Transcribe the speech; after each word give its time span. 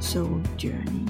Soul 0.00 0.46
Journey. 0.64 1.08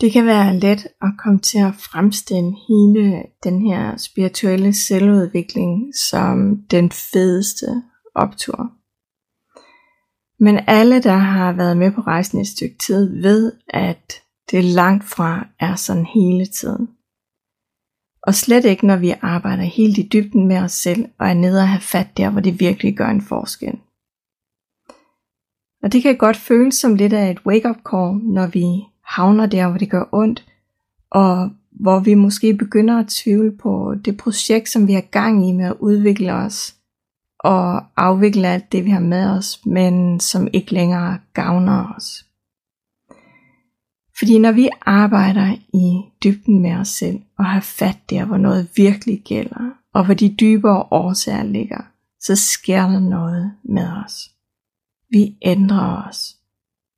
Det 0.00 0.12
kan 0.12 0.26
være 0.26 0.58
let 0.58 0.86
at 1.02 1.10
komme 1.18 1.38
til 1.38 1.58
at 1.58 1.74
fremstille 1.74 2.56
hele 2.68 3.22
den 3.44 3.66
her 3.66 3.96
spirituelle 3.96 4.72
selvudvikling 4.72 5.94
som 6.10 6.56
den 6.70 6.90
fedeste 6.90 7.66
optur. 8.14 8.70
Men 10.40 10.60
alle, 10.66 11.02
der 11.02 11.16
har 11.16 11.52
været 11.52 11.76
med 11.76 11.92
på 11.92 12.00
rejsen 12.00 12.40
et 12.40 12.46
stykke 12.46 12.76
tid, 12.86 13.22
ved, 13.22 13.52
at 13.68 14.12
det 14.50 14.64
langt 14.64 15.04
fra 15.04 15.46
er 15.60 15.74
sådan 15.74 16.06
hele 16.06 16.46
tiden. 16.46 16.88
Og 18.28 18.34
slet 18.34 18.64
ikke, 18.64 18.86
når 18.86 18.96
vi 18.96 19.14
arbejder 19.22 19.62
helt 19.62 19.98
i 19.98 20.08
dybden 20.12 20.46
med 20.46 20.56
os 20.56 20.72
selv 20.72 21.08
og 21.18 21.28
er 21.28 21.34
nede 21.34 21.60
og 21.60 21.68
have 21.68 21.80
fat 21.80 22.16
der, 22.16 22.30
hvor 22.30 22.40
det 22.40 22.60
virkelig 22.60 22.96
gør 22.96 23.06
en 23.06 23.22
forskel. 23.22 23.78
Og 25.82 25.92
det 25.92 26.02
kan 26.02 26.16
godt 26.16 26.36
føles 26.36 26.74
som 26.74 26.94
lidt 26.94 27.12
af 27.12 27.30
et 27.30 27.46
wake-up 27.46 27.76
call, 27.90 28.16
når 28.16 28.46
vi 28.46 28.64
havner 29.04 29.46
der, 29.46 29.68
hvor 29.68 29.78
det 29.78 29.90
gør 29.90 30.08
ondt, 30.12 30.46
og 31.10 31.50
hvor 31.70 32.00
vi 32.00 32.14
måske 32.14 32.54
begynder 32.54 32.98
at 32.98 33.08
tvivle 33.08 33.56
på 33.56 33.94
det 34.04 34.16
projekt, 34.16 34.68
som 34.68 34.88
vi 34.88 34.92
har 34.92 35.00
gang 35.10 35.48
i 35.48 35.52
med 35.52 35.64
at 35.64 35.76
udvikle 35.80 36.32
os 36.32 36.74
og 37.38 37.82
afvikle 37.96 38.48
alt 38.48 38.72
det, 38.72 38.84
vi 38.84 38.90
har 38.90 39.00
med 39.00 39.30
os, 39.30 39.66
men 39.66 40.20
som 40.20 40.48
ikke 40.52 40.72
længere 40.72 41.18
gavner 41.34 41.94
os. 41.96 42.27
Fordi 44.18 44.38
når 44.38 44.52
vi 44.52 44.68
arbejder 44.80 45.56
i 45.74 46.02
dybden 46.24 46.60
med 46.62 46.72
os 46.72 46.88
selv 46.88 47.22
og 47.38 47.44
har 47.44 47.60
fat 47.60 47.98
der, 48.10 48.24
hvor 48.24 48.36
noget 48.36 48.70
virkelig 48.76 49.22
gælder, 49.24 49.70
og 49.94 50.04
hvor 50.04 50.14
de 50.14 50.36
dybere 50.40 50.86
årsager 50.90 51.42
ligger, 51.42 51.82
så 52.20 52.36
sker 52.36 52.82
der 52.82 53.00
noget 53.00 53.52
med 53.64 53.88
os. 54.04 54.30
Vi 55.10 55.36
ændrer 55.42 56.08
os. 56.08 56.36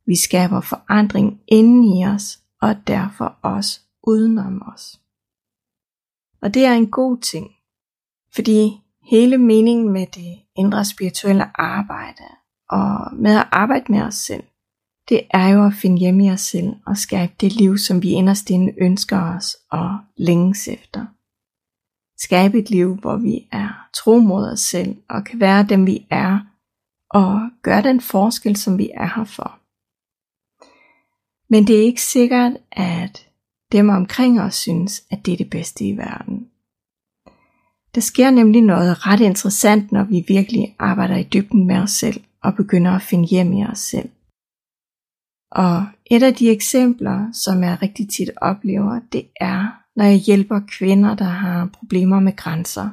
Vi 0.07 0.17
skaber 0.17 0.61
forandring 0.61 1.41
inden 1.47 1.85
i 1.85 2.07
os, 2.07 2.39
og 2.63 2.87
derfor 2.87 3.25
også 3.43 3.81
udenom 4.03 4.63
os. 4.75 5.01
Og 6.43 6.55
det 6.55 6.65
er 6.65 6.75
en 6.75 6.91
god 6.91 7.19
ting, 7.19 7.51
fordi 8.35 8.81
hele 9.11 9.39
meningen 9.39 9.93
med 9.93 10.07
det 10.07 10.39
indre 10.57 10.85
spirituelle 10.85 11.61
arbejde 11.61 12.25
og 12.71 13.15
med 13.15 13.37
at 13.37 13.49
arbejde 13.53 13.93
med 13.93 14.03
os 14.03 14.15
selv, 14.15 14.45
det 15.11 15.21
er 15.31 15.49
jo 15.49 15.67
at 15.67 15.75
finde 15.75 15.99
hjem 15.99 16.21
i 16.21 16.31
os 16.31 16.41
selv 16.41 16.73
og 16.87 16.97
skabe 16.97 17.33
det 17.41 17.53
liv, 17.53 17.79
som 17.79 18.03
vi 18.03 18.11
inderst 18.11 18.51
inde 18.51 18.73
ønsker 18.81 19.37
os 19.37 19.57
og 19.71 19.99
længes 20.17 20.69
efter. 20.69 21.07
Skabe 22.19 22.59
et 22.59 22.71
liv, 22.71 22.97
hvor 22.97 23.17
vi 23.17 23.49
er 23.53 23.89
tro 23.95 24.19
mod 24.19 24.53
os 24.53 24.61
selv 24.61 24.97
og 25.09 25.25
kan 25.25 25.41
være 25.41 25.67
dem 25.69 25.87
vi 25.87 26.07
er 26.11 26.39
og 27.11 27.41
gøre 27.63 27.83
den 27.83 28.01
forskel, 28.01 28.57
som 28.57 28.79
vi 28.79 28.91
er 28.95 29.17
her 29.17 29.25
for. 29.25 29.59
Men 31.49 31.67
det 31.67 31.79
er 31.79 31.83
ikke 31.83 32.03
sikkert, 32.03 32.53
at 32.73 33.27
dem 33.73 33.89
omkring 33.89 34.41
os 34.41 34.55
synes, 34.55 35.03
at 35.11 35.27
det 35.27 35.33
er 35.33 35.37
det 35.37 35.51
bedste 35.51 35.85
i 35.85 35.97
verden. 35.97 36.49
Der 37.95 38.01
sker 38.01 38.31
nemlig 38.31 38.63
noget 38.63 39.07
ret 39.07 39.21
interessant, 39.21 39.93
når 39.93 40.05
vi 40.05 40.25
virkelig 40.29 40.77
arbejder 40.79 41.17
i 41.17 41.29
dybden 41.33 41.67
med 41.67 41.77
os 41.77 41.91
selv 41.91 42.25
og 42.43 42.55
begynder 42.55 42.91
at 42.91 43.03
finde 43.03 43.29
hjem 43.29 43.53
i 43.53 43.65
os 43.65 43.79
selv. 43.79 44.09
Og 45.51 45.87
et 46.07 46.23
af 46.23 46.35
de 46.35 46.51
eksempler, 46.51 47.33
som 47.33 47.63
jeg 47.63 47.79
rigtig 47.83 48.09
tit 48.09 48.31
oplever, 48.37 49.01
det 49.13 49.29
er, 49.41 49.81
når 49.97 50.05
jeg 50.05 50.17
hjælper 50.17 50.61
kvinder, 50.69 51.15
der 51.15 51.25
har 51.25 51.71
problemer 51.73 52.21
med 52.21 52.37
grænser. 52.37 52.89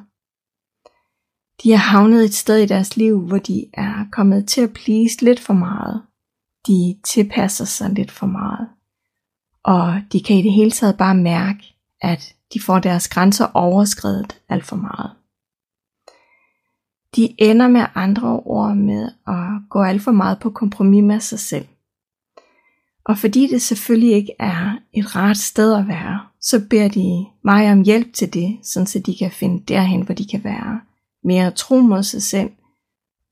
De 1.64 1.74
er 1.74 1.78
havnet 1.78 2.26
et 2.26 2.34
sted 2.34 2.58
i 2.58 2.66
deres 2.66 2.98
liv, 2.98 3.28
hvor 3.28 3.38
de 3.38 3.66
er 3.74 4.06
kommet 4.12 4.48
til 4.48 4.62
at 4.62 4.74
please 4.74 5.26
lidt 5.26 5.40
for 5.40 5.54
meget. 5.54 6.02
De 6.68 6.98
tilpasser 7.04 7.66
sig 7.66 7.90
lidt 7.90 8.12
for 8.12 8.28
meget. 8.28 8.68
Og 9.64 10.02
de 10.12 10.24
kan 10.24 10.38
i 10.38 10.42
det 10.42 10.54
hele 10.54 10.72
taget 10.72 10.98
bare 10.98 11.16
mærke, 11.16 11.76
at 12.02 12.36
de 12.54 12.62
får 12.62 12.80
deres 12.80 13.08
grænser 13.08 13.46
overskredet 13.54 14.42
alt 14.50 14.66
for 14.66 14.76
meget. 14.76 15.12
De 17.16 17.36
ender 17.38 17.68
med 17.68 17.86
andre 17.96 18.40
ord 18.40 18.76
med 18.76 19.10
at 19.28 19.70
gå 19.70 19.84
alt 19.84 20.02
for 20.02 20.12
meget 20.12 20.40
på 20.40 20.50
kompromis 20.50 21.04
med 21.04 21.20
sig 21.20 21.40
selv. 21.40 21.68
Og 23.08 23.18
fordi 23.18 23.48
det 23.48 23.62
selvfølgelig 23.62 24.14
ikke 24.14 24.34
er 24.40 24.78
et 24.94 25.16
rart 25.16 25.38
sted 25.38 25.74
at 25.74 25.88
være, 25.88 26.20
så 26.42 26.68
beder 26.70 26.88
de 26.88 27.26
mig 27.44 27.72
om 27.72 27.82
hjælp 27.82 28.14
til 28.14 28.34
det, 28.34 28.58
så 28.64 29.02
de 29.06 29.18
kan 29.18 29.32
finde 29.32 29.64
derhen, 29.68 30.02
hvor 30.02 30.14
de 30.14 30.28
kan 30.28 30.44
være 30.44 30.82
mere 31.24 31.52
tro 31.52 31.80
mod 31.80 32.04
sig 32.04 32.24
selv, 32.24 32.50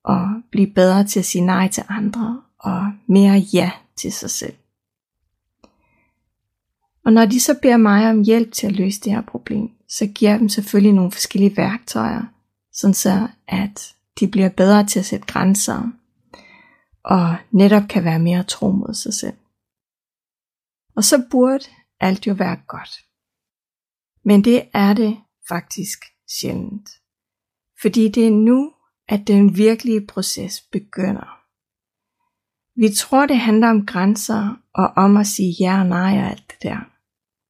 og 0.04 0.30
blive 0.52 0.68
bedre 0.68 1.04
til 1.04 1.20
at 1.20 1.26
sige 1.26 1.46
nej 1.46 1.68
til 1.68 1.84
andre, 1.90 2.42
og 2.60 2.92
mere 3.08 3.34
ja 3.54 3.72
til 3.98 4.12
sig 4.12 4.30
selv. 4.30 4.54
Og 7.06 7.14
når 7.14 7.26
de 7.26 7.40
så 7.40 7.56
beder 7.62 7.78
mig 7.78 8.10
om 8.10 8.24
hjælp 8.24 8.52
til 8.52 8.68
at 8.68 8.76
løse 8.76 9.02
det 9.02 9.12
her 9.12 9.22
problem, 9.22 9.70
så 9.90 10.06
giver 10.06 10.32
jeg 10.32 10.40
dem 10.40 10.50
selvfølgelig 10.50 10.94
nogle 10.94 11.12
forskellige 11.12 11.58
værktøjer, 11.58 12.24
sådan 12.74 12.94
så 12.94 13.28
at 13.48 13.94
de 14.20 14.28
bliver 14.28 14.50
bedre 14.50 14.86
til 14.86 15.00
at 15.00 15.06
sætte 15.06 15.26
grænser, 15.26 15.92
og 17.04 17.36
netop 17.52 17.84
kan 17.90 18.04
være 18.04 18.20
mere 18.20 18.44
tro 18.44 18.72
mod 18.72 18.94
sig 18.94 19.14
selv. 19.14 19.34
Og 20.96 21.04
så 21.04 21.28
burde 21.32 21.66
alt 22.00 22.28
jo 22.28 22.34
være 22.34 22.58
godt. 22.68 23.00
Men 24.26 24.44
det 24.44 24.70
er 24.74 24.94
det 24.94 25.18
faktisk 25.50 26.00
sjældent. 26.40 26.90
Fordi 27.82 28.10
det 28.10 28.28
er 28.28 28.32
nu, 28.32 28.74
at 29.08 29.28
den 29.28 29.58
virkelige 29.58 30.08
proces 30.08 30.62
begynder. 30.72 31.42
Vi 32.80 32.90
tror, 32.96 33.26
det 33.26 33.38
handler 33.38 33.70
om 33.70 33.86
grænser 33.86 34.62
og 34.74 34.88
om 34.96 35.18
at 35.18 35.28
sige 35.28 35.56
ja 35.60 35.80
og 35.80 35.86
nej 35.86 36.18
og 36.18 36.30
alt 36.32 36.44
det 36.48 36.64
der. 36.64 36.92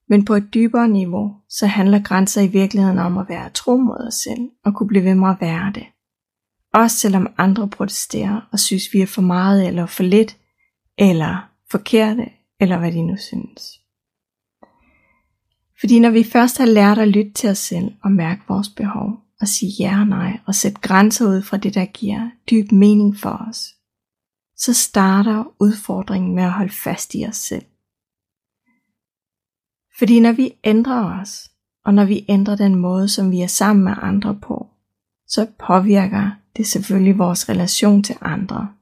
Men 0.10 0.26
på 0.26 0.34
et 0.34 0.54
dybere 0.54 0.88
niveau, 0.88 1.36
så 1.50 1.68
handler 1.68 2.04
grænser 2.04 2.42
i 2.42 2.48
virkeligheden 2.48 3.00
om 3.00 3.18
at 3.18 3.30
være 3.30 3.50
tro 3.50 3.78
mod 3.78 4.08
os 4.08 4.14
selv 4.14 4.50
og 4.66 4.76
kunne 4.76 4.88
blive 4.88 5.04
ved 5.04 5.16
med 5.16 5.30
at 5.30 5.42
være 5.42 5.72
det. 5.76 5.86
Også 6.74 6.98
selvom 6.98 7.34
andre 7.38 7.70
protesterer 7.70 8.50
og 8.52 8.60
synes, 8.60 8.84
vi 8.94 9.02
er 9.02 9.08
for 9.08 9.22
meget 9.22 9.68
eller 9.68 9.86
for 9.86 10.04
lidt, 10.04 10.38
eller 10.98 11.50
forkerte, 11.72 12.26
eller 12.60 12.80
hvad 12.80 12.92
de 12.92 13.02
nu 13.02 13.18
synes. 13.18 13.82
Fordi 15.80 16.00
når 16.00 16.10
vi 16.10 16.24
først 16.24 16.58
har 16.58 16.66
lært 16.66 16.98
at 16.98 17.08
lytte 17.08 17.32
til 17.32 17.50
os 17.50 17.58
selv 17.58 17.92
og 18.04 18.12
mærke 18.12 18.42
vores 18.48 18.70
behov, 18.70 19.26
og 19.42 19.48
sige 19.48 19.72
ja 19.80 20.00
og 20.00 20.08
nej, 20.08 20.40
og 20.46 20.56
sætte 20.56 20.82
grænser 20.82 21.26
ud 21.28 21.42
fra 21.42 21.58
det, 21.58 21.74
der 21.74 21.86
giver 21.86 22.30
dyb 22.50 22.72
mening 22.72 23.18
for 23.18 23.46
os, 23.50 23.76
så 24.58 24.74
starter 24.74 25.44
udfordringen 25.60 26.36
med 26.36 26.44
at 26.44 26.52
holde 26.52 26.74
fast 26.74 27.16
i 27.16 27.26
os 27.28 27.38
selv. 27.38 27.66
Fordi 29.98 30.20
når 30.20 30.32
vi 30.32 30.54
ændrer 30.64 31.22
os, 31.22 31.52
og 31.86 31.94
når 31.94 32.06
vi 32.06 32.26
ændrer 32.30 32.56
den 32.56 32.76
måde, 32.76 33.10
som 33.10 33.32
vi 33.32 33.42
er 33.42 33.48
sammen 33.48 33.86
med 33.86 33.94
andre 33.98 34.40
på, 34.42 34.70
så 35.28 35.48
påvirker 35.68 36.32
det 36.58 36.68
selvfølgelig 36.68 37.18
vores 37.18 37.50
relation 37.50 38.04
til 38.04 38.16
andre. 38.22 38.74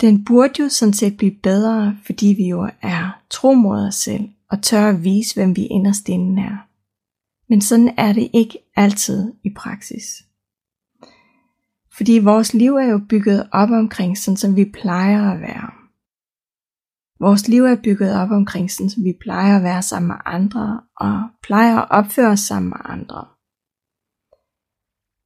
Den 0.00 0.24
burde 0.24 0.62
jo 0.62 0.68
sådan 0.68 0.92
set 0.92 1.16
blive 1.16 1.34
bedre, 1.42 1.96
fordi 2.06 2.26
vi 2.26 2.48
jo 2.48 2.70
er 2.82 3.22
tro 3.30 3.54
mod 3.54 3.86
os 3.86 3.94
selv 3.94 4.28
og 4.50 4.62
tør 4.62 4.88
at 4.88 5.04
vise, 5.04 5.34
hvem 5.34 5.56
vi 5.56 5.66
inderst 5.66 6.08
inde 6.08 6.42
er. 6.42 6.66
Men 7.48 7.60
sådan 7.60 7.94
er 7.96 8.12
det 8.12 8.30
ikke 8.32 8.58
altid 8.76 9.32
i 9.44 9.50
praksis. 9.56 10.24
Fordi 11.96 12.18
vores 12.18 12.54
liv 12.54 12.74
er 12.74 12.86
jo 12.86 13.00
bygget 13.08 13.48
op 13.52 13.70
omkring 13.70 14.18
sådan, 14.18 14.36
som 14.36 14.56
vi 14.56 14.64
plejer 14.64 15.32
at 15.32 15.40
være. 15.40 15.70
Vores 17.20 17.48
liv 17.48 17.64
er 17.64 17.76
bygget 17.84 18.14
op 18.14 18.30
omkring 18.30 18.70
sådan, 18.70 18.90
som 18.90 19.04
vi 19.04 19.14
plejer 19.20 19.56
at 19.56 19.62
være 19.62 19.82
sammen 19.82 20.08
med 20.08 20.16
andre, 20.24 20.80
og 20.96 21.22
plejer 21.42 21.78
at 21.78 21.90
opføre 21.90 22.30
os 22.30 22.40
sammen 22.40 22.68
med 22.68 22.78
andre. 22.84 23.24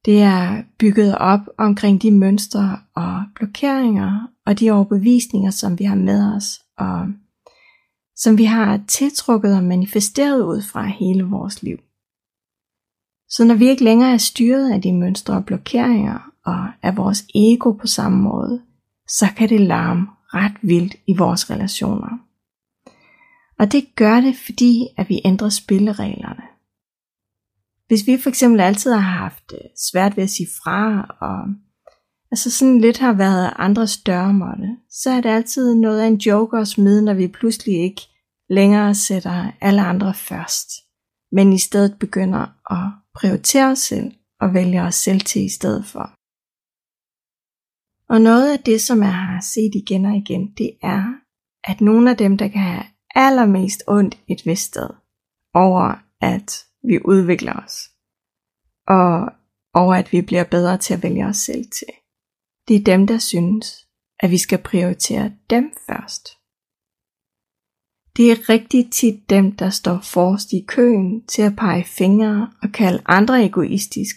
Det 0.05 0.21
er 0.21 0.63
bygget 0.79 1.17
op 1.17 1.39
omkring 1.57 2.01
de 2.01 2.11
mønstre 2.11 2.79
og 2.95 3.23
blokeringer 3.35 4.27
og 4.45 4.59
de 4.59 4.71
overbevisninger, 4.71 5.51
som 5.51 5.79
vi 5.79 5.83
har 5.83 5.95
med 5.95 6.35
os, 6.35 6.61
og 6.77 7.07
som 8.15 8.37
vi 8.37 8.43
har 8.43 8.79
tiltrukket 8.87 9.55
og 9.55 9.63
manifesteret 9.63 10.41
ud 10.41 10.61
fra 10.61 10.85
hele 10.85 11.23
vores 11.23 11.63
liv. 11.63 11.77
Så 13.29 13.45
når 13.45 13.55
vi 13.55 13.69
ikke 13.69 13.83
længere 13.83 14.13
er 14.13 14.17
styret 14.17 14.71
af 14.71 14.81
de 14.81 14.93
mønstre 14.93 15.33
og 15.33 15.45
blokeringer 15.45 16.31
og 16.45 16.67
af 16.81 16.97
vores 16.97 17.25
ego 17.35 17.71
på 17.71 17.87
samme 17.87 18.21
måde, 18.21 18.61
så 19.07 19.25
kan 19.37 19.49
det 19.49 19.61
larme 19.61 20.07
ret 20.33 20.55
vildt 20.61 20.95
i 21.07 21.17
vores 21.17 21.49
relationer. 21.49 22.17
Og 23.59 23.71
det 23.71 23.95
gør 23.95 24.21
det, 24.21 24.35
fordi 24.35 24.87
at 24.97 25.09
vi 25.09 25.21
ændrer 25.25 25.49
spillereglerne. 25.49 26.43
Hvis 27.87 28.07
vi 28.07 28.17
for 28.17 28.29
eksempel 28.29 28.61
altid 28.61 28.91
har 28.91 29.19
haft 29.19 29.53
øh, 29.53 29.59
svært 29.91 30.17
ved 30.17 30.23
at 30.23 30.29
sige 30.29 30.47
fra, 30.63 31.01
og 31.21 31.53
altså 32.31 32.51
sådan 32.51 32.81
lidt 32.81 32.97
har 32.97 33.13
været 33.13 33.53
andres 33.55 33.97
dørmåtte, 33.97 34.77
så 34.89 35.09
er 35.09 35.21
det 35.21 35.29
altid 35.29 35.75
noget 35.75 35.99
af 35.99 36.07
en 36.07 36.17
joke 36.17 36.57
at 36.57 36.67
smide, 36.67 37.05
når 37.05 37.13
vi 37.13 37.27
pludselig 37.27 37.83
ikke 37.83 38.01
længere 38.49 38.95
sætter 38.95 39.51
alle 39.61 39.81
andre 39.81 40.13
først, 40.13 40.69
men 41.31 41.53
i 41.53 41.59
stedet 41.59 41.99
begynder 41.99 42.71
at 42.71 42.91
prioritere 43.15 43.71
os 43.71 43.79
selv 43.79 44.11
og 44.41 44.53
vælge 44.53 44.81
os 44.81 44.95
selv 44.95 45.21
til 45.21 45.45
i 45.45 45.49
stedet 45.49 45.85
for. 45.85 46.11
Og 48.13 48.21
noget 48.21 48.53
af 48.53 48.59
det, 48.59 48.81
som 48.81 48.99
jeg 48.99 49.13
har 49.13 49.41
set 49.41 49.71
igen 49.75 50.05
og 50.05 50.15
igen, 50.15 50.53
det 50.57 50.71
er, 50.83 51.03
at 51.63 51.81
nogle 51.81 52.11
af 52.11 52.17
dem, 52.17 52.37
der 52.37 52.47
kan 52.47 52.61
have 52.61 52.85
allermest 53.15 53.83
ondt 53.87 54.17
et 54.27 54.45
vist 54.45 54.63
sted 54.63 54.89
over, 55.53 55.95
at 56.21 56.65
vi 56.87 56.99
udvikler 57.05 57.53
os, 57.53 57.89
og 58.87 59.31
over 59.73 59.95
at 59.95 60.11
vi 60.11 60.21
bliver 60.21 60.43
bedre 60.43 60.77
til 60.77 60.93
at 60.93 61.03
vælge 61.03 61.25
os 61.25 61.37
selv 61.37 61.63
til, 61.63 61.93
det 62.67 62.75
er 62.75 62.83
dem, 62.83 63.07
der 63.07 63.17
synes, 63.17 63.87
at 64.19 64.31
vi 64.31 64.37
skal 64.37 64.63
prioritere 64.63 65.31
dem 65.49 65.73
først. 65.87 66.27
Det 68.17 68.31
er 68.31 68.49
rigtig 68.49 68.91
tit 68.91 69.29
dem, 69.29 69.51
der 69.51 69.69
står 69.69 69.99
forrest 70.03 70.53
i 70.53 70.65
køen 70.67 71.25
til 71.27 71.41
at 71.41 71.55
pege 71.55 71.83
fingre 71.83 72.53
og 72.61 72.71
kalde 72.71 73.03
andre 73.05 73.45
egoistisk, 73.45 74.15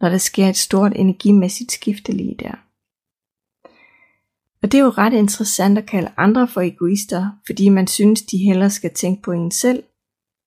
når 0.00 0.08
der 0.08 0.18
sker 0.18 0.48
et 0.48 0.56
stort 0.56 0.92
energimæssigt 0.96 1.72
skifte 1.72 2.12
lige 2.12 2.36
der. 2.38 2.54
Og 4.62 4.72
det 4.72 4.78
er 4.78 4.84
jo 4.84 4.90
ret 4.90 5.12
interessant 5.12 5.78
at 5.78 5.86
kalde 5.86 6.12
andre 6.16 6.48
for 6.48 6.60
egoister, 6.60 7.30
fordi 7.46 7.68
man 7.68 7.86
synes, 7.86 8.22
de 8.22 8.38
hellere 8.38 8.70
skal 8.70 8.94
tænke 8.94 9.22
på 9.22 9.32
en 9.32 9.50
selv, 9.50 9.84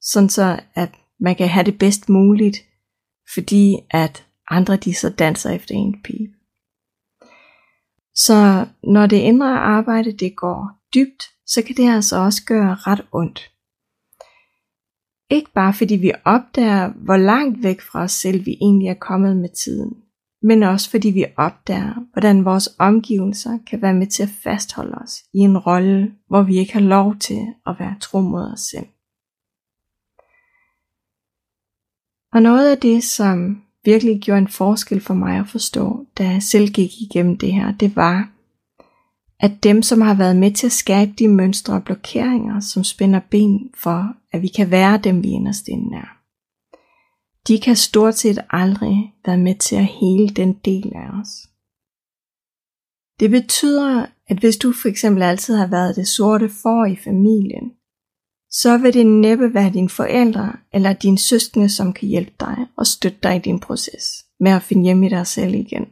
sådan 0.01 0.30
så 0.30 0.60
at 0.75 0.95
man 1.19 1.36
kan 1.36 1.48
have 1.48 1.63
det 1.63 1.80
bedst 1.80 2.10
muligt, 2.10 2.57
fordi 3.33 3.77
at 3.92 4.25
andre 4.50 4.75
de 4.75 4.94
så 4.94 5.10
danser 5.10 5.50
efter 5.50 5.75
en 5.75 6.01
pige. 6.04 6.33
Så 8.16 8.68
når 8.83 9.07
det 9.07 9.18
indre 9.18 9.60
arbejde 9.60 10.12
det 10.12 10.36
går 10.36 10.71
dybt, 10.94 11.24
så 11.45 11.62
kan 11.62 11.75
det 11.75 11.89
altså 11.89 12.18
også 12.18 12.45
gøre 12.45 12.75
ret 12.75 13.06
ondt. 13.12 13.51
Ikke 15.31 15.51
bare 15.51 15.74
fordi 15.74 15.95
vi 15.95 16.12
opdager, 16.25 16.89
hvor 16.89 17.18
langt 17.18 17.63
væk 17.63 17.81
fra 17.81 18.04
os 18.04 18.12
selv 18.12 18.45
vi 18.45 18.51
egentlig 18.62 18.88
er 18.88 18.94
kommet 18.94 19.38
med 19.38 19.50
tiden, 19.50 19.94
men 20.42 20.63
også 20.63 20.89
fordi 20.89 21.10
vi 21.10 21.25
opdager, 21.38 21.94
hvordan 22.13 22.45
vores 22.45 22.69
omgivelser 22.80 23.60
kan 23.69 23.81
være 23.81 23.94
med 23.94 24.07
til 24.07 24.24
at 24.24 24.30
fastholde 24.44 24.95
os 25.04 25.24
i 25.33 25.38
en 25.38 25.57
rolle, 25.57 26.13
hvor 26.27 26.44
vi 26.44 26.57
ikke 26.57 26.74
har 26.74 26.80
lov 26.80 27.15
til 27.15 27.39
at 27.68 27.75
være 27.80 27.95
tro 28.01 28.22
mod 28.22 28.51
os 28.54 28.60
selv. 28.60 28.88
Og 32.33 32.41
noget 32.41 32.71
af 32.71 32.77
det, 32.77 33.03
som 33.03 33.61
virkelig 33.85 34.21
gjorde 34.21 34.39
en 34.41 34.47
forskel 34.47 35.01
for 35.01 35.13
mig 35.13 35.39
at 35.39 35.47
forstå, 35.47 36.05
da 36.17 36.23
jeg 36.23 36.43
selv 36.43 36.69
gik 36.69 36.91
igennem 37.01 37.37
det 37.37 37.53
her, 37.53 37.71
det 37.71 37.95
var, 37.95 38.31
at 39.39 39.63
dem, 39.63 39.81
som 39.81 40.01
har 40.01 40.13
været 40.13 40.35
med 40.35 40.51
til 40.51 40.65
at 40.65 40.71
skabe 40.71 41.11
de 41.19 41.27
mønstre 41.27 41.73
og 41.73 41.83
blokeringer, 41.83 42.59
som 42.59 42.83
spænder 42.83 43.19
ben 43.29 43.69
for, 43.77 44.15
at 44.31 44.41
vi 44.41 44.47
kan 44.47 44.71
være 44.71 44.97
dem, 44.97 45.23
vi 45.23 45.27
inderst 45.27 45.67
inden 45.67 45.93
er, 45.93 46.19
de 47.47 47.59
kan 47.59 47.75
stort 47.75 48.15
set 48.17 48.39
aldrig 48.49 49.13
være 49.25 49.37
med 49.37 49.55
til 49.55 49.75
at 49.75 49.85
hele 49.85 50.29
den 50.29 50.53
del 50.53 50.91
af 50.95 51.19
os. 51.21 51.49
Det 53.19 53.29
betyder, 53.29 54.05
at 54.27 54.37
hvis 54.37 54.57
du 54.57 54.73
for 54.81 54.87
eksempel 54.89 55.23
altid 55.23 55.55
har 55.55 55.67
været 55.67 55.95
det 55.95 56.07
sorte 56.07 56.49
for 56.49 56.85
i 56.85 56.95
familien, 56.95 57.71
så 58.51 58.78
vil 58.78 58.94
det 58.94 59.06
næppe 59.07 59.54
være 59.54 59.74
dine 59.74 59.90
forældre 59.90 60.54
eller 60.74 60.94
dine 60.94 61.18
søskende, 61.18 61.69
som 61.69 61.94
kan 61.94 62.07
hjælpe 62.07 62.34
dig 62.40 62.57
og 62.78 62.88
støtte 62.88 63.19
dig 63.24 63.36
i 63.36 63.40
din 63.40 63.60
proces 63.60 64.25
med 64.40 64.51
at 64.51 64.63
finde 64.63 64.84
hjem 64.84 65.04
i 65.04 65.10
dig 65.10 65.28
selv 65.28 65.54
igen. 65.54 65.86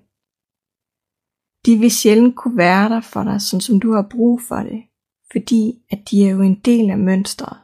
De 1.65 1.79
vil 1.79 1.91
sjældent 1.91 2.35
kunne 2.35 2.57
være 2.57 2.89
der 2.89 3.01
for 3.01 3.23
dig, 3.23 3.41
sådan 3.41 3.61
som 3.61 3.79
du 3.79 3.91
har 3.91 4.07
brug 4.11 4.41
for 4.41 4.55
det, 4.55 4.83
fordi 5.31 5.73
at 5.91 5.99
de 6.11 6.25
er 6.25 6.29
jo 6.29 6.41
en 6.41 6.59
del 6.65 6.89
af 6.89 6.97
mønstret. 6.97 7.57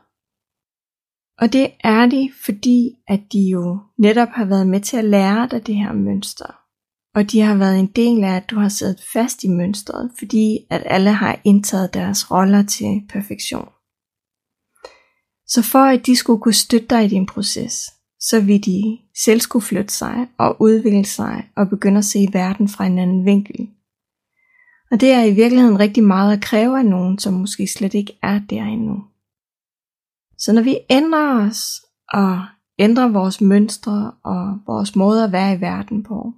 Og 1.38 1.54
det 1.54 1.72
er 1.80 2.06
de, 2.06 2.32
fordi 2.46 2.96
at 3.08 3.22
de 3.34 3.40
jo 3.40 3.80
netop 3.98 4.30
har 4.30 4.46
været 4.46 4.68
med 4.68 4.82
til 4.82 4.98
at 4.98 5.06
lære 5.06 5.48
dig 5.52 5.68
det 5.68 5.76
her 5.76 5.94
mønster. 5.94 6.60
Og 7.16 7.32
de 7.32 7.42
har 7.42 7.56
været 7.56 7.80
en 7.80 7.88
del 7.88 8.24
af, 8.24 8.36
at 8.36 8.50
du 8.50 8.60
har 8.60 8.70
siddet 8.70 9.04
fast 9.14 9.44
i 9.44 9.48
mønstret, 9.48 10.12
fordi 10.20 10.60
at 10.70 10.84
alle 10.86 11.12
har 11.12 11.42
indtaget 11.44 11.94
deres 11.94 12.32
roller 12.32 12.64
til 12.64 13.02
perfektion. 13.10 13.73
Så 15.48 15.62
for 15.62 15.80
at 15.80 16.06
de 16.06 16.16
skulle 16.16 16.42
kunne 16.42 16.54
støtte 16.54 16.88
dig 16.88 17.06
i 17.06 17.08
din 17.08 17.26
proces, 17.26 17.74
så 18.20 18.42
vil 18.42 18.66
de 18.66 18.98
selv 19.24 19.40
skulle 19.40 19.66
flytte 19.66 19.94
sig 19.94 20.28
og 20.38 20.62
udvikle 20.62 21.06
sig 21.06 21.50
og 21.56 21.70
begynde 21.70 21.98
at 21.98 22.06
se 22.06 22.28
verden 22.34 22.70
fra 22.70 22.86
en 22.86 23.00
anden 23.00 23.26
vinkel. 23.26 23.70
Og 24.92 25.02
det 25.02 25.12
er 25.12 25.24
i 25.24 25.34
virkeligheden 25.34 25.80
rigtig 25.80 26.04
meget 26.04 26.34
at 26.34 26.42
kræve 26.42 26.78
af 26.80 26.86
nogen, 26.86 27.20
som 27.20 27.34
måske 27.34 27.68
slet 27.68 27.94
ikke 27.94 28.20
er 28.22 28.40
der 28.50 28.64
endnu. 28.64 29.04
Så 30.38 30.54
når 30.54 30.62
vi 30.62 30.78
ændrer 30.90 31.48
os 31.48 31.82
og 32.14 32.46
ændrer 32.80 33.08
vores 33.08 33.42
mønstre 33.42 34.12
og 34.24 34.60
vores 34.68 34.96
måde 34.96 35.24
at 35.24 35.32
være 35.32 35.56
i 35.56 35.62
verden 35.62 36.04
på, 36.04 36.34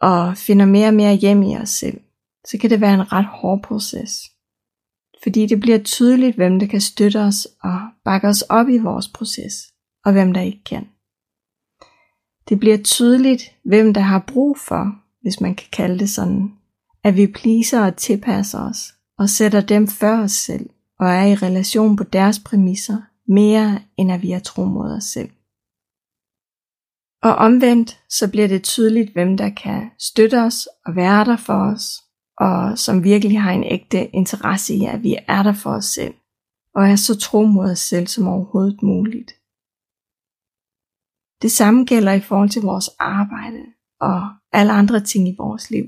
og 0.00 0.36
finder 0.36 0.66
mere 0.66 0.88
og 0.88 0.94
mere 0.94 1.14
hjem 1.14 1.42
i 1.42 1.56
os 1.56 1.70
selv, 1.70 2.00
så 2.46 2.58
kan 2.60 2.70
det 2.70 2.80
være 2.80 2.94
en 2.94 3.12
ret 3.12 3.26
hård 3.26 3.62
proces 3.62 4.31
fordi 5.22 5.46
det 5.46 5.60
bliver 5.60 5.78
tydeligt, 5.78 6.36
hvem 6.36 6.58
der 6.58 6.66
kan 6.66 6.80
støtte 6.80 7.20
os 7.20 7.46
og 7.62 7.80
bakke 8.04 8.28
os 8.28 8.42
op 8.42 8.68
i 8.68 8.78
vores 8.78 9.08
proces, 9.08 9.54
og 10.04 10.12
hvem 10.12 10.32
der 10.32 10.40
ikke 10.40 10.64
kan. 10.64 10.88
Det 12.48 12.60
bliver 12.60 12.76
tydeligt, 12.76 13.42
hvem 13.64 13.94
der 13.94 14.00
har 14.00 14.24
brug 14.32 14.58
for, 14.58 14.94
hvis 15.22 15.40
man 15.40 15.54
kan 15.54 15.68
kalde 15.72 15.98
det 15.98 16.10
sådan, 16.10 16.52
at 17.04 17.16
vi 17.16 17.26
pleaser 17.26 17.84
og 17.86 17.96
tilpasser 17.96 18.58
os, 18.58 18.94
og 19.18 19.28
sætter 19.28 19.60
dem 19.60 19.88
før 19.88 20.22
os 20.22 20.32
selv, 20.32 20.70
og 21.00 21.08
er 21.08 21.26
i 21.26 21.34
relation 21.34 21.96
på 21.96 22.04
deres 22.04 22.38
præmisser, 22.38 22.98
mere 23.28 23.80
end 23.96 24.12
at 24.12 24.22
vi 24.22 24.32
er 24.32 24.38
tro 24.38 24.64
mod 24.64 24.96
os 24.96 25.04
selv. 25.04 25.30
Og 27.22 27.34
omvendt, 27.34 28.00
så 28.08 28.30
bliver 28.30 28.48
det 28.48 28.62
tydeligt, 28.62 29.12
hvem 29.12 29.36
der 29.36 29.50
kan 29.50 29.90
støtte 29.98 30.42
os 30.42 30.68
og 30.86 30.96
være 30.96 31.24
der 31.24 31.36
for 31.36 31.72
os, 31.72 31.84
og 32.46 32.78
som 32.78 33.04
virkelig 33.04 33.40
har 33.40 33.52
en 33.52 33.64
ægte 33.64 34.00
interesse 34.20 34.74
i, 34.74 34.84
at 34.94 35.02
vi 35.02 35.12
er 35.28 35.42
der 35.42 35.52
for 35.62 35.70
os 35.70 35.84
selv, 35.84 36.14
og 36.76 36.82
er 36.92 36.96
så 36.96 37.14
tro 37.18 37.40
mod 37.46 37.70
os 37.70 37.78
selv 37.78 38.06
som 38.06 38.28
overhovedet 38.28 38.82
muligt. 38.82 39.30
Det 41.42 41.52
samme 41.60 41.84
gælder 41.84 42.12
i 42.12 42.26
forhold 42.28 42.50
til 42.50 42.62
vores 42.62 42.88
arbejde 42.98 43.62
og 44.00 44.20
alle 44.52 44.72
andre 44.72 45.00
ting 45.00 45.28
i 45.28 45.34
vores 45.38 45.70
liv. 45.70 45.86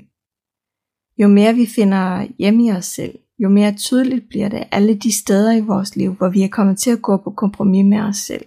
Jo 1.21 1.27
mere 1.27 1.53
vi 1.61 1.65
finder 1.65 2.27
hjem 2.39 2.59
i 2.59 2.71
os 2.71 2.85
selv, 2.85 3.19
jo 3.43 3.49
mere 3.49 3.77
tydeligt 3.77 4.29
bliver 4.29 4.49
det 4.49 4.67
alle 4.71 4.93
de 4.99 5.11
steder 5.21 5.51
i 5.57 5.67
vores 5.71 5.95
liv, 5.95 6.11
hvor 6.13 6.29
vi 6.29 6.41
er 6.43 6.55
kommet 6.57 6.77
til 6.77 6.91
at 6.91 7.01
gå 7.01 7.17
på 7.17 7.31
kompromis 7.31 7.85
med 7.85 7.99
os 7.99 8.17
selv. 8.17 8.45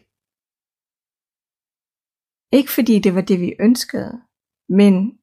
Ikke 2.53 2.71
fordi 2.71 2.99
det 2.99 3.15
var 3.15 3.21
det 3.21 3.41
vi 3.41 3.55
ønskede, 3.61 4.13
men 4.69 5.18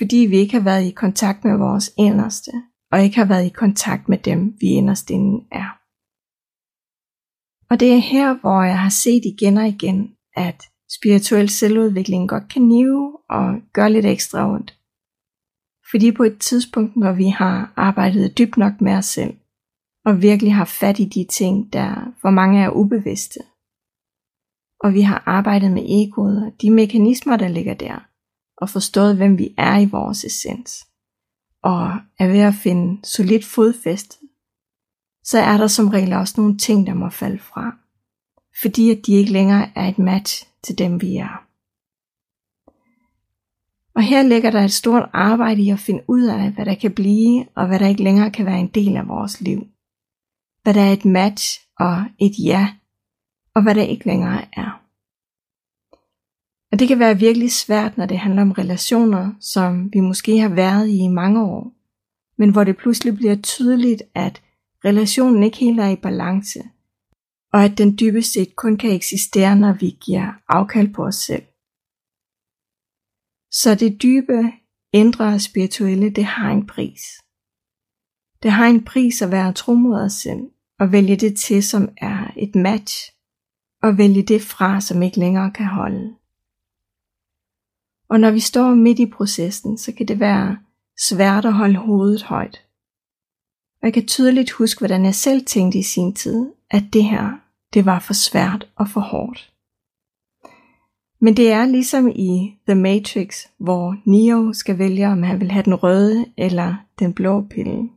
fordi 0.00 0.16
vi 0.16 0.36
ikke 0.36 0.56
har 0.58 0.64
været 0.64 0.84
i 0.84 0.90
kontakt 0.90 1.44
med 1.44 1.56
vores 1.58 1.92
inderste, 1.98 2.50
og 2.92 3.02
ikke 3.04 3.16
har 3.16 3.24
været 3.24 3.46
i 3.46 3.58
kontakt 3.62 4.08
med 4.08 4.18
dem, 4.18 4.56
vi 4.60 4.66
inderst 4.66 5.10
inden 5.10 5.40
er. 5.52 5.70
Og 7.70 7.80
det 7.80 7.92
er 7.92 8.02
her, 8.12 8.40
hvor 8.40 8.62
jeg 8.62 8.78
har 8.78 8.94
set 9.04 9.24
igen 9.24 9.56
og 9.56 9.68
igen, 9.68 10.16
at 10.36 10.64
spirituel 10.98 11.48
selvudvikling 11.48 12.28
godt 12.28 12.48
kan 12.52 12.62
nive 12.62 13.18
og 13.30 13.46
gøre 13.72 13.92
lidt 13.92 14.06
ekstra 14.06 14.50
ondt. 14.54 14.78
Fordi 15.90 16.12
på 16.12 16.22
et 16.22 16.38
tidspunkt, 16.38 16.96
når 16.96 17.12
vi 17.12 17.28
har 17.28 17.72
arbejdet 17.76 18.38
dybt 18.38 18.56
nok 18.56 18.80
med 18.80 18.92
os 18.92 19.04
selv, 19.06 19.34
og 20.04 20.22
virkelig 20.22 20.54
har 20.54 20.64
fat 20.64 20.98
i 20.98 21.04
de 21.04 21.24
ting, 21.24 21.72
der 21.72 22.14
for 22.20 22.30
mange 22.30 22.62
er 22.64 22.70
ubevidste, 22.70 23.40
og 24.80 24.94
vi 24.94 25.00
har 25.00 25.22
arbejdet 25.26 25.72
med 25.72 25.84
egoet 25.88 26.46
og 26.46 26.52
de 26.62 26.70
mekanismer, 26.70 27.36
der 27.36 27.48
ligger 27.48 27.74
der, 27.74 28.09
og 28.60 28.68
forstået, 28.68 29.16
hvem 29.16 29.38
vi 29.38 29.54
er 29.58 29.78
i 29.78 29.84
vores 29.84 30.24
essens, 30.24 30.86
og 31.62 31.98
er 32.18 32.28
ved 32.28 32.40
at 32.40 32.54
finde 32.54 33.06
solidt 33.06 33.44
fodfæste, 33.44 34.16
så 35.24 35.38
er 35.38 35.56
der 35.56 35.66
som 35.66 35.88
regel 35.88 36.12
også 36.12 36.34
nogle 36.36 36.58
ting, 36.58 36.86
der 36.86 36.94
må 36.94 37.10
falde 37.10 37.38
fra, 37.38 37.76
fordi 38.60 38.90
at 38.90 39.06
de 39.06 39.12
ikke 39.12 39.32
længere 39.32 39.70
er 39.74 39.88
et 39.88 39.98
match 39.98 40.46
til 40.62 40.78
dem, 40.78 41.00
vi 41.00 41.16
er. 41.16 41.46
Og 43.94 44.02
her 44.02 44.22
ligger 44.22 44.50
der 44.50 44.60
et 44.60 44.72
stort 44.72 45.10
arbejde 45.12 45.62
i 45.62 45.70
at 45.70 45.78
finde 45.78 46.02
ud 46.08 46.22
af, 46.22 46.50
hvad 46.50 46.66
der 46.66 46.74
kan 46.74 46.94
blive, 46.94 47.46
og 47.54 47.66
hvad 47.66 47.78
der 47.78 47.86
ikke 47.86 48.02
længere 48.02 48.30
kan 48.30 48.46
være 48.46 48.60
en 48.60 48.68
del 48.68 48.96
af 48.96 49.08
vores 49.08 49.40
liv. 49.40 49.66
Hvad 50.62 50.74
der 50.74 50.80
er 50.80 50.92
et 50.92 51.04
match 51.04 51.60
og 51.78 52.04
et 52.18 52.32
ja, 52.44 52.74
og 53.54 53.62
hvad 53.62 53.74
der 53.74 53.82
ikke 53.82 54.06
længere 54.06 54.44
er. 54.52 54.79
Og 56.72 56.78
det 56.78 56.88
kan 56.88 56.98
være 56.98 57.18
virkelig 57.18 57.52
svært, 57.52 57.96
når 57.96 58.06
det 58.06 58.18
handler 58.18 58.42
om 58.42 58.52
relationer, 58.52 59.32
som 59.40 59.92
vi 59.92 60.00
måske 60.00 60.38
har 60.38 60.54
været 60.54 60.88
i 60.88 60.98
i 60.98 61.08
mange 61.08 61.44
år, 61.44 61.72
men 62.38 62.52
hvor 62.52 62.64
det 62.64 62.76
pludselig 62.76 63.16
bliver 63.16 63.36
tydeligt, 63.36 64.02
at 64.14 64.42
relationen 64.84 65.42
ikke 65.42 65.56
helt 65.56 65.80
er 65.80 65.88
i 65.88 65.96
balance, 65.96 66.60
og 67.52 67.64
at 67.64 67.78
den 67.78 67.98
dybest 68.00 68.32
set 68.32 68.56
kun 68.56 68.76
kan 68.76 68.90
eksistere, 68.90 69.56
når 69.56 69.72
vi 69.72 69.96
giver 70.06 70.32
afkald 70.48 70.94
på 70.94 71.04
os 71.04 71.14
selv. 71.14 71.42
Så 73.52 73.74
det 73.74 74.02
dybe, 74.02 74.52
indre 74.92 75.34
og 75.34 75.40
spirituelle, 75.40 76.10
det 76.10 76.24
har 76.24 76.50
en 76.50 76.66
pris. 76.66 77.02
Det 78.42 78.50
har 78.50 78.66
en 78.66 78.84
pris 78.84 79.22
at 79.22 79.30
være 79.30 79.52
tro 79.52 79.74
mod 79.74 80.00
os 80.00 80.12
selv, 80.12 80.40
og 80.78 80.92
vælge 80.92 81.16
det 81.16 81.36
til, 81.36 81.62
som 81.62 81.88
er 81.96 82.32
et 82.36 82.54
match, 82.54 83.12
og 83.82 83.98
vælge 83.98 84.22
det 84.22 84.42
fra, 84.42 84.80
som 84.80 85.02
ikke 85.02 85.18
længere 85.18 85.50
kan 85.50 85.66
holde. 85.66 86.16
Og 88.10 88.20
når 88.20 88.30
vi 88.30 88.40
står 88.40 88.74
midt 88.74 88.98
i 88.98 89.06
processen, 89.06 89.78
så 89.78 89.92
kan 89.92 90.08
det 90.08 90.20
være 90.20 90.58
svært 90.98 91.44
at 91.44 91.52
holde 91.52 91.76
hovedet 91.76 92.22
højt. 92.22 92.64
Og 93.82 93.86
jeg 93.86 93.92
kan 93.92 94.06
tydeligt 94.06 94.50
huske, 94.50 94.80
hvordan 94.80 95.04
jeg 95.04 95.14
selv 95.14 95.44
tænkte 95.46 95.78
i 95.78 95.82
sin 95.82 96.14
tid, 96.14 96.46
at 96.70 96.84
det 96.92 97.04
her, 97.04 97.40
det 97.74 97.86
var 97.86 97.98
for 97.98 98.12
svært 98.12 98.68
og 98.76 98.88
for 98.88 99.00
hårdt. 99.00 99.52
Men 101.20 101.36
det 101.36 101.52
er 101.52 101.66
ligesom 101.66 102.08
i 102.08 102.54
The 102.68 102.74
Matrix, 102.74 103.46
hvor 103.58 103.96
Neo 104.04 104.52
skal 104.52 104.78
vælge, 104.78 105.08
om 105.08 105.22
han 105.22 105.40
vil 105.40 105.50
have 105.50 105.64
den 105.64 105.74
røde 105.74 106.26
eller 106.36 106.74
den 106.98 107.12
blå 107.12 107.42
pille. 107.50 107.88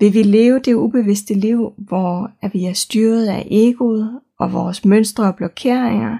Vil 0.00 0.14
vi 0.14 0.22
leve 0.22 0.58
det 0.58 0.74
ubevidste 0.74 1.34
liv, 1.34 1.72
hvor 1.78 2.30
at 2.42 2.54
vi 2.54 2.64
er 2.64 2.72
styret 2.72 3.26
af 3.26 3.46
egoet 3.50 4.20
og 4.38 4.52
vores 4.52 4.84
mønstre 4.84 5.24
og 5.24 5.36
blokeringer, 5.36 6.18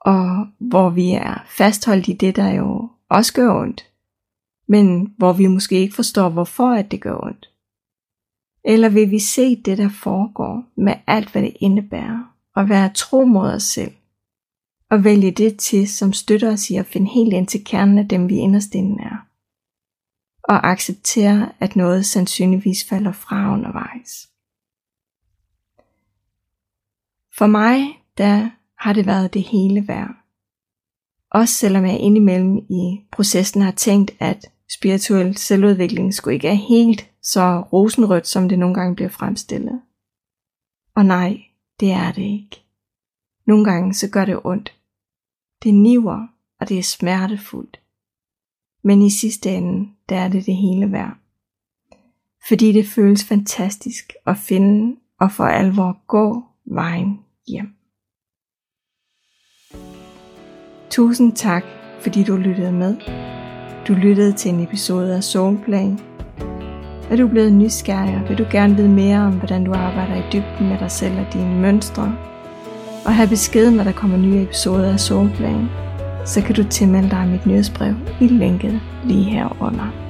og 0.00 0.46
hvor 0.58 0.90
vi 0.90 1.10
er 1.10 1.44
fastholdt 1.48 2.08
i 2.08 2.12
det, 2.12 2.36
der 2.36 2.52
jo 2.52 2.90
også 3.10 3.34
gør 3.34 3.60
ondt, 3.60 3.92
men 4.68 5.14
hvor 5.18 5.32
vi 5.32 5.46
måske 5.46 5.80
ikke 5.80 5.94
forstår, 5.94 6.28
hvorfor 6.28 6.70
at 6.70 6.90
det 6.90 7.00
gør 7.00 7.18
ondt? 7.22 7.50
Eller 8.64 8.88
vil 8.88 9.10
vi 9.10 9.18
se 9.18 9.56
det, 9.62 9.78
der 9.78 9.88
foregår 9.88 10.64
med 10.76 10.94
alt, 11.06 11.32
hvad 11.32 11.42
det 11.42 11.56
indebærer, 11.60 12.34
og 12.54 12.68
være 12.68 12.92
tro 12.94 13.24
mod 13.24 13.50
os 13.50 13.62
selv, 13.62 13.92
og 14.90 15.04
vælge 15.04 15.30
det 15.30 15.58
til, 15.58 15.88
som 15.88 16.12
støtter 16.12 16.52
os 16.52 16.70
i 16.70 16.76
at 16.76 16.86
finde 16.86 17.10
helt 17.10 17.32
ind 17.32 17.46
til 17.46 17.64
kernen 17.64 17.98
af 17.98 18.08
dem, 18.08 18.28
vi 18.28 18.36
inderst 18.36 18.74
inde 18.74 19.02
er, 19.02 19.26
og 20.42 20.70
acceptere, 20.70 21.52
at 21.60 21.76
noget 21.76 22.06
sandsynligvis 22.06 22.88
falder 22.88 23.12
fra 23.12 23.52
undervejs. 23.52 24.28
For 27.38 27.46
mig, 27.46 28.02
der 28.18 28.50
har 28.78 28.92
det 28.92 29.06
været 29.06 29.34
det 29.34 29.42
hele 29.42 29.88
værd. 29.88 30.10
Også 31.30 31.54
selvom 31.54 31.84
jeg 31.84 32.00
indimellem 32.00 32.56
i 32.56 33.00
processen 33.12 33.62
har 33.62 33.70
tænkt, 33.70 34.10
at 34.20 34.52
spirituel 34.70 35.36
selvudvikling 35.36 36.14
skulle 36.14 36.34
ikke 36.34 36.48
er 36.48 36.68
helt 36.68 37.10
så 37.22 37.60
rosenrødt, 37.60 38.26
som 38.26 38.48
det 38.48 38.58
nogle 38.58 38.74
gange 38.74 38.94
bliver 38.94 39.08
fremstillet. 39.08 39.80
Og 40.94 41.04
nej, 41.04 41.42
det 41.80 41.90
er 41.90 42.12
det 42.12 42.22
ikke. 42.22 42.64
Nogle 43.46 43.64
gange 43.64 43.94
så 43.94 44.10
gør 44.10 44.24
det 44.24 44.40
ondt. 44.44 44.74
Det 45.62 45.74
niver, 45.74 46.26
og 46.60 46.68
det 46.68 46.78
er 46.78 46.82
smertefuldt. 46.82 47.80
Men 48.84 49.02
i 49.02 49.10
sidste 49.10 49.50
ende, 49.50 49.90
der 50.08 50.16
er 50.16 50.28
det 50.28 50.46
det 50.46 50.56
hele 50.56 50.92
værd. 50.92 51.16
Fordi 52.48 52.72
det 52.72 52.86
føles 52.86 53.24
fantastisk 53.24 54.12
at 54.26 54.38
finde 54.38 54.96
og 55.20 55.32
for 55.32 55.44
alvor 55.44 56.06
gå 56.06 56.42
vejen 56.64 57.20
hjem. 57.46 57.77
Tusind 60.90 61.32
tak, 61.32 61.64
fordi 62.00 62.24
du 62.24 62.36
lyttede 62.36 62.72
med. 62.72 62.96
Du 63.88 63.92
lyttede 63.92 64.32
til 64.32 64.54
en 64.54 64.62
episode 64.62 65.16
af 65.16 65.24
Soulplay. 65.24 65.90
Er 67.10 67.16
du 67.16 67.28
blevet 67.28 67.52
nysgerrig, 67.52 68.14
og 68.14 68.28
vil 68.28 68.38
du 68.38 68.44
gerne 68.50 68.76
vide 68.76 68.88
mere 68.88 69.18
om, 69.18 69.32
hvordan 69.32 69.64
du 69.64 69.72
arbejder 69.72 70.14
i 70.16 70.22
dybden 70.32 70.68
med 70.68 70.78
dig 70.78 70.90
selv 70.90 71.18
og 71.18 71.26
dine 71.32 71.60
mønstre, 71.60 72.14
og 73.04 73.14
have 73.14 73.28
besked, 73.28 73.70
når 73.70 73.84
der 73.84 73.92
kommer 73.92 74.16
nye 74.16 74.42
episoder 74.42 74.92
af 74.92 75.00
Soulplay, 75.00 75.56
så 76.24 76.42
kan 76.42 76.54
du 76.54 76.64
tilmelde 76.64 77.10
dig 77.10 77.28
mit 77.28 77.46
nyhedsbrev 77.46 77.94
i 78.20 78.26
linket 78.26 78.80
lige 79.04 79.24
herunder. 79.24 80.07